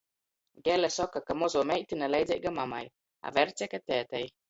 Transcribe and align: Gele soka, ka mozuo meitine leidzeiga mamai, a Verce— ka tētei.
Gele 0.67 0.89
soka, 0.95 1.21
ka 1.27 1.35
mozuo 1.43 1.63
meitine 1.73 2.09
leidzeiga 2.15 2.57
mamai, 2.59 2.85
a 3.27 3.37
Verce— 3.41 3.73
ka 3.73 3.87
tētei. 3.89 4.29